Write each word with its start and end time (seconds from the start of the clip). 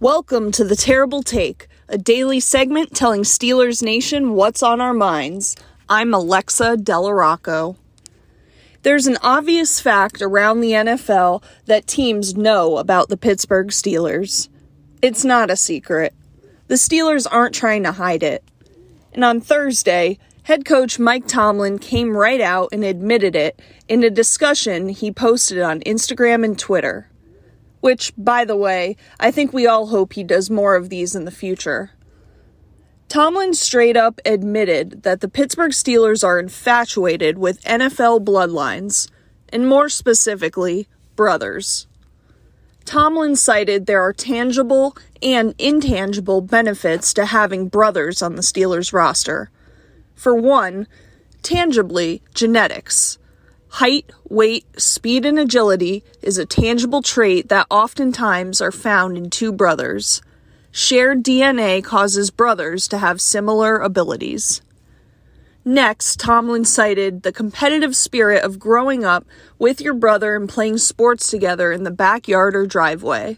Welcome 0.00 0.52
to 0.52 0.62
the 0.62 0.76
Terrible 0.76 1.24
Take, 1.24 1.66
a 1.88 1.98
daily 1.98 2.38
segment 2.38 2.94
telling 2.94 3.22
Steelers 3.22 3.82
Nation 3.82 4.34
what's 4.34 4.62
on 4.62 4.80
our 4.80 4.94
minds. 4.94 5.56
I'm 5.88 6.14
Alexa 6.14 6.76
DellaRocco. 6.76 7.74
There's 8.84 9.08
an 9.08 9.18
obvious 9.22 9.80
fact 9.80 10.22
around 10.22 10.60
the 10.60 10.70
NFL 10.70 11.42
that 11.66 11.88
teams 11.88 12.36
know 12.36 12.76
about 12.76 13.08
the 13.08 13.16
Pittsburgh 13.16 13.70
Steelers. 13.70 14.48
It's 15.02 15.24
not 15.24 15.50
a 15.50 15.56
secret. 15.56 16.14
The 16.68 16.76
Steelers 16.76 17.26
aren't 17.28 17.56
trying 17.56 17.82
to 17.82 17.90
hide 17.90 18.22
it. 18.22 18.44
And 19.12 19.24
on 19.24 19.40
Thursday, 19.40 20.20
head 20.44 20.64
coach 20.64 21.00
Mike 21.00 21.26
Tomlin 21.26 21.80
came 21.80 22.16
right 22.16 22.40
out 22.40 22.68
and 22.70 22.84
admitted 22.84 23.34
it 23.34 23.60
in 23.88 24.04
a 24.04 24.10
discussion 24.10 24.90
he 24.90 25.10
posted 25.10 25.58
on 25.58 25.80
Instagram 25.80 26.44
and 26.44 26.56
Twitter. 26.56 27.08
Which, 27.80 28.12
by 28.16 28.44
the 28.44 28.56
way, 28.56 28.96
I 29.20 29.30
think 29.30 29.52
we 29.52 29.66
all 29.66 29.86
hope 29.88 30.12
he 30.12 30.24
does 30.24 30.50
more 30.50 30.74
of 30.74 30.88
these 30.88 31.14
in 31.14 31.24
the 31.24 31.30
future. 31.30 31.92
Tomlin 33.08 33.54
straight 33.54 33.96
up 33.96 34.20
admitted 34.26 35.02
that 35.02 35.20
the 35.20 35.28
Pittsburgh 35.28 35.70
Steelers 35.70 36.22
are 36.22 36.38
infatuated 36.38 37.38
with 37.38 37.62
NFL 37.62 38.24
bloodlines, 38.24 39.10
and 39.48 39.66
more 39.66 39.88
specifically, 39.88 40.88
brothers. 41.16 41.86
Tomlin 42.84 43.36
cited 43.36 43.86
there 43.86 44.02
are 44.02 44.12
tangible 44.12 44.96
and 45.22 45.54
intangible 45.58 46.40
benefits 46.40 47.12
to 47.14 47.26
having 47.26 47.68
brothers 47.68 48.22
on 48.22 48.36
the 48.36 48.42
Steelers 48.42 48.92
roster. 48.92 49.50
For 50.14 50.34
one, 50.34 50.86
tangibly, 51.42 52.22
genetics. 52.34 53.18
Height, 53.70 54.10
weight, 54.28 54.64
speed, 54.80 55.26
and 55.26 55.38
agility 55.38 56.02
is 56.22 56.38
a 56.38 56.46
tangible 56.46 57.02
trait 57.02 57.48
that 57.48 57.66
oftentimes 57.70 58.60
are 58.60 58.72
found 58.72 59.16
in 59.16 59.30
two 59.30 59.52
brothers. 59.52 60.22
Shared 60.70 61.22
DNA 61.22 61.84
causes 61.84 62.30
brothers 62.30 62.88
to 62.88 62.98
have 62.98 63.20
similar 63.20 63.78
abilities. 63.78 64.62
Next, 65.64 66.18
Tomlin 66.18 66.64
cited 66.64 67.22
the 67.22 67.32
competitive 67.32 67.94
spirit 67.94 68.42
of 68.42 68.58
growing 68.58 69.04
up 69.04 69.26
with 69.58 69.82
your 69.82 69.92
brother 69.92 70.34
and 70.34 70.48
playing 70.48 70.78
sports 70.78 71.30
together 71.30 71.70
in 71.70 71.84
the 71.84 71.90
backyard 71.90 72.56
or 72.56 72.66
driveway. 72.66 73.36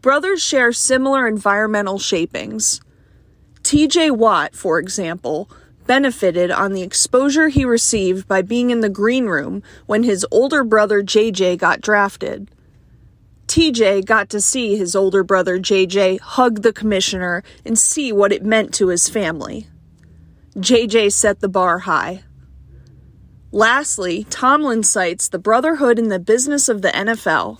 Brothers 0.00 0.42
share 0.42 0.72
similar 0.72 1.28
environmental 1.28 2.00
shapings. 2.00 2.80
TJ 3.62 4.16
Watt, 4.16 4.56
for 4.56 4.80
example, 4.80 5.48
benefited 5.88 6.52
on 6.52 6.72
the 6.72 6.82
exposure 6.82 7.48
he 7.48 7.64
received 7.64 8.28
by 8.28 8.42
being 8.42 8.70
in 8.70 8.82
the 8.82 8.88
green 8.88 9.26
room 9.26 9.64
when 9.86 10.04
his 10.04 10.24
older 10.30 10.62
brother 10.62 11.02
JJ 11.02 11.58
got 11.58 11.80
drafted. 11.80 12.48
TJ 13.48 14.04
got 14.04 14.28
to 14.28 14.40
see 14.40 14.76
his 14.76 14.94
older 14.94 15.24
brother 15.24 15.58
JJ 15.58 16.20
hug 16.20 16.62
the 16.62 16.72
commissioner 16.72 17.42
and 17.64 17.76
see 17.76 18.12
what 18.12 18.30
it 18.30 18.44
meant 18.44 18.74
to 18.74 18.88
his 18.88 19.08
family. 19.08 19.66
JJ 20.56 21.12
set 21.12 21.40
the 21.40 21.48
bar 21.48 21.80
high. 21.80 22.22
Lastly, 23.50 24.24
Tomlin 24.28 24.82
cites 24.82 25.28
the 25.28 25.38
brotherhood 25.38 25.98
in 25.98 26.08
the 26.08 26.18
business 26.18 26.68
of 26.68 26.82
the 26.82 26.90
NFL. 26.90 27.58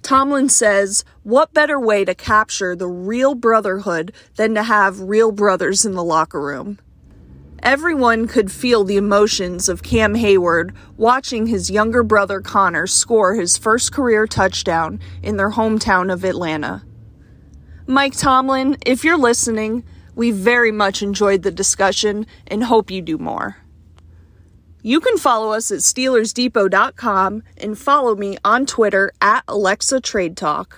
Tomlin 0.00 0.48
says, 0.48 1.04
What 1.22 1.52
better 1.52 1.78
way 1.78 2.06
to 2.06 2.14
capture 2.14 2.74
the 2.74 2.88
real 2.88 3.34
brotherhood 3.34 4.14
than 4.36 4.54
to 4.54 4.62
have 4.62 5.00
real 5.00 5.32
brothers 5.32 5.84
in 5.84 5.92
the 5.92 6.04
locker 6.04 6.40
room? 6.40 6.78
Everyone 7.66 8.28
could 8.28 8.52
feel 8.52 8.84
the 8.84 8.96
emotions 8.96 9.68
of 9.68 9.82
Cam 9.82 10.14
Heyward 10.14 10.72
watching 10.96 11.46
his 11.46 11.68
younger 11.68 12.04
brother 12.04 12.40
Connor 12.40 12.86
score 12.86 13.34
his 13.34 13.58
first 13.58 13.90
career 13.90 14.24
touchdown 14.28 15.00
in 15.20 15.36
their 15.36 15.50
hometown 15.50 16.12
of 16.12 16.22
Atlanta. 16.24 16.84
Mike 17.84 18.16
Tomlin, 18.16 18.76
if 18.86 19.02
you're 19.02 19.18
listening, 19.18 19.82
we 20.14 20.30
very 20.30 20.70
much 20.70 21.02
enjoyed 21.02 21.42
the 21.42 21.50
discussion 21.50 22.24
and 22.46 22.62
hope 22.62 22.88
you 22.88 23.02
do 23.02 23.18
more. 23.18 23.56
You 24.82 25.00
can 25.00 25.18
follow 25.18 25.50
us 25.50 25.72
at 25.72 25.80
SteelersDepot.com 25.80 27.42
and 27.56 27.76
follow 27.76 28.14
me 28.14 28.38
on 28.44 28.66
Twitter 28.66 29.10
at 29.20 29.42
Alexa 29.48 30.02
Trade 30.02 30.36
Talk. 30.36 30.72